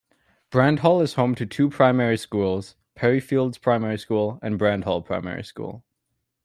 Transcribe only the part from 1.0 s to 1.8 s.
is home to two